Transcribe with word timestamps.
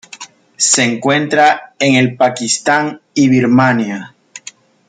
Se 0.57 0.83
encuentra 0.83 1.75
en 1.77 1.93
el 1.93 2.15
Pakistán 2.15 2.99
y 3.13 3.29
Birmania. 3.29 4.15